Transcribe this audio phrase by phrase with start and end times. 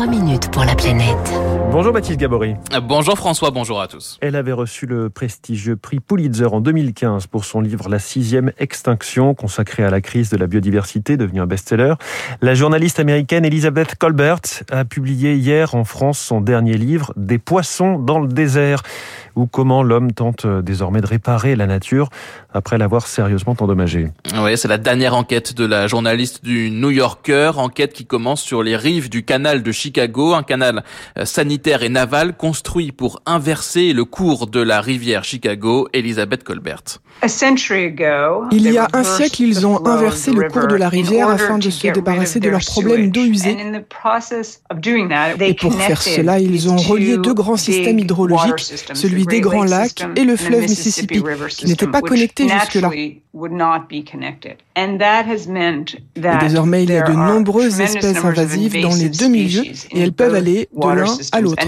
[0.00, 1.14] 3 minutes pour la planète.
[1.70, 2.54] Bonjour Baptiste Gabory.
[2.82, 4.16] Bonjour François, bonjour à tous.
[4.22, 9.34] Elle avait reçu le prestigieux prix Pulitzer en 2015 pour son livre La sixième extinction,
[9.34, 11.96] consacré à la crise de la biodiversité, devenu un best-seller.
[12.40, 14.40] La journaliste américaine Elizabeth Colbert
[14.70, 18.82] a publié hier en France son dernier livre, Des poissons dans le désert,
[19.36, 22.08] ou comment l'homme tente désormais de réparer la nature
[22.52, 24.08] après l'avoir sérieusement endommagée.
[24.34, 28.62] Oui, c'est la dernière enquête de la journaliste du New Yorker, enquête qui commence sur
[28.62, 30.84] les rives du canal de Chicago, un canal
[31.18, 36.82] euh, sanitaire et naval construit pour inverser le cours de la rivière Chicago, Elizabeth Colbert.
[38.52, 41.68] Il y a un siècle, ils ont inversé le cours de la rivière afin de
[41.68, 43.56] se débarrasser de leurs problèmes d'eau usée.
[45.40, 50.06] Et pour faire cela, ils ont relié deux grands systèmes hydrologiques, celui des Grands Lacs
[50.16, 52.90] et le fleuve Mississippi, qui n'étaient pas connectés jusque-là.
[52.94, 53.22] Et
[56.40, 60.34] désormais, il y a de nombreuses espèces invasives dans les deux milieux et elles peuvent
[60.34, 61.62] aller de l'un à l'autre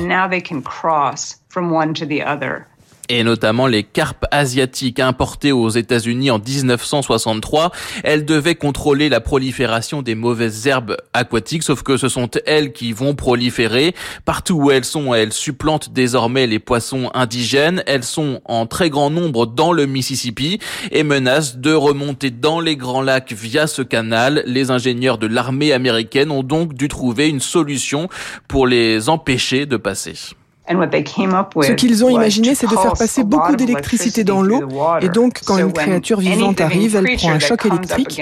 [3.08, 7.72] et notamment les carpes asiatiques importées aux États-Unis en 1963.
[8.05, 12.92] Elles devaient contrôler la prolifération des mauvaises herbes aquatiques, sauf que ce sont elles qui
[12.92, 13.94] vont proliférer.
[14.25, 17.83] Partout où elles sont, elles supplantent désormais les poissons indigènes.
[17.86, 20.59] Elles sont en très grand nombre dans le Mississippi
[20.91, 24.42] et menacent de remonter dans les grands lacs via ce canal.
[24.47, 28.09] Les ingénieurs de l'armée américaine ont donc dû trouver une solution
[28.48, 30.34] pour les empêcher de passer.
[30.68, 34.62] Ce qu'ils ont imaginé, c'est de faire passer beaucoup d'électricité dans l'eau,
[35.00, 38.20] et donc quand une créature vivante arrive, elle prend un choc électrique.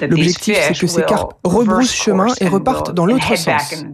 [0.00, 3.84] L'objectif, c'est que ces carpes rebroussent chemin et repartent dans l'autre sens.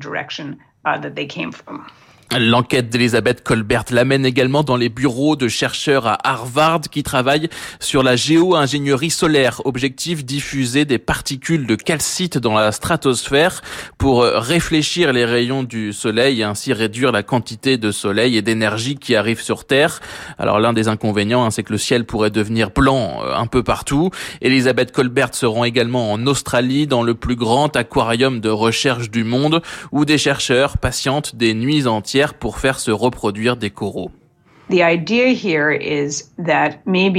[2.36, 8.02] L'enquête d'Elisabeth Colbert l'amène également dans les bureaux de chercheurs à Harvard qui travaillent sur
[8.02, 9.62] la géo-ingénierie solaire.
[9.64, 13.62] Objectif diffuser des particules de calcite dans la stratosphère
[13.98, 18.96] pour réfléchir les rayons du soleil et ainsi réduire la quantité de soleil et d'énergie
[18.96, 20.00] qui arrive sur Terre.
[20.38, 23.62] Alors l'un des inconvénients, hein, c'est que le ciel pourrait devenir blanc euh, un peu
[23.62, 24.10] partout.
[24.40, 29.22] Elisabeth Colbert se rend également en Australie dans le plus grand aquarium de recherche du
[29.22, 29.62] monde
[29.92, 34.10] où des chercheurs patientent des nuits entières pour faire se reproduire des coraux.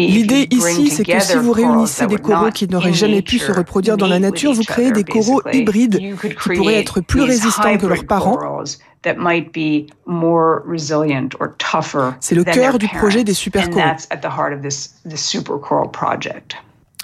[0.07, 3.97] L'idée ici, c'est que si vous réunissez des coraux qui n'auraient jamais pu se reproduire
[3.97, 8.05] dans la nature, vous créez des coraux hybrides qui pourraient être plus résistants que leurs
[8.05, 8.39] parents.
[12.19, 13.79] C'est le cœur du projet des supercoraux.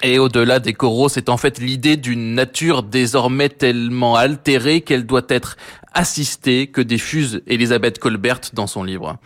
[0.04, 5.22] Et au-delà des coraux, c'est en fait l'idée d'une nature désormais tellement altérée qu'elle doit
[5.28, 5.56] être
[5.94, 9.18] assistée que diffuse Elisabeth Colbert dans son livre.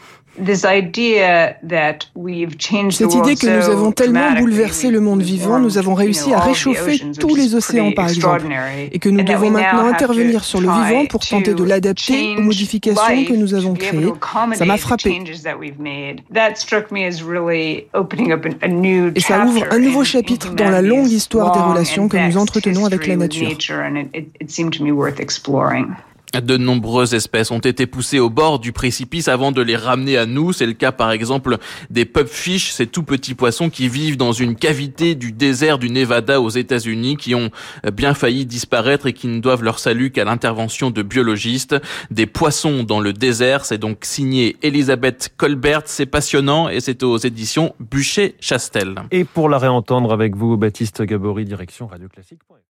[0.44, 0.96] Cette
[3.14, 7.34] idée que nous avons tellement bouleversé le monde vivant, nous avons réussi à réchauffer tous
[7.34, 8.46] les océans par exemple,
[8.92, 13.24] et que nous devons maintenant intervenir sur le vivant pour tenter de l'adapter aux modifications
[13.24, 14.12] que nous avons créées,
[14.54, 15.20] ça m'a frappé.
[19.14, 22.84] Et ça ouvre un nouveau chapitre dans la longue histoire des relations que nous entretenons
[22.84, 23.48] avec la nature.
[26.40, 30.26] De nombreuses espèces ont été poussées au bord du précipice avant de les ramener à
[30.26, 30.52] nous.
[30.52, 31.58] C'est le cas par exemple
[31.90, 36.40] des pupfish, ces tout petits poissons qui vivent dans une cavité du désert du Nevada
[36.40, 37.50] aux États-Unis, qui ont
[37.92, 41.76] bien failli disparaître et qui ne doivent leur salut qu'à l'intervention de biologistes.
[42.10, 45.82] Des poissons dans le désert, c'est donc signé Elisabeth Colbert.
[45.86, 48.94] C'est passionnant et c'est aux éditions Bûcher-Chastel.
[49.10, 52.40] Et pour la réentendre avec vous, Baptiste Gabory, direction Radio Classique.